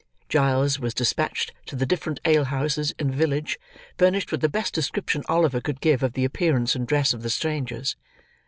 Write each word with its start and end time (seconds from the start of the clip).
Giles 0.29 0.79
was 0.79 0.95
dispatched 0.95 1.51
to 1.67 1.75
the 1.75 1.85
different 1.85 2.19
ale 2.25 2.45
houses 2.45 2.91
in 2.97 3.11
the 3.11 3.15
village, 3.15 3.59
furnished 3.99 4.31
with 4.31 4.41
the 4.41 4.49
best 4.49 4.73
description 4.73 5.21
Oliver 5.29 5.61
could 5.61 5.79
give 5.79 6.01
of 6.01 6.13
the 6.13 6.25
appearance 6.25 6.73
and 6.73 6.87
dress 6.87 7.13
of 7.13 7.21
the 7.21 7.29
strangers. 7.29 7.95